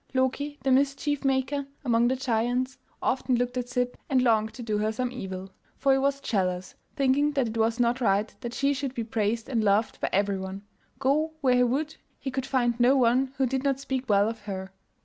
[0.15, 4.79] Loki, the mischief maker among the giants, often looked at Sib and longed to do
[4.79, 8.73] her some evil, for he was jealous, thinking that it was not right that she
[8.73, 10.63] should be praised and loved by everyone;
[10.97, 14.39] go where he would he could find no one who did not speak well of
[14.45, 14.73] her.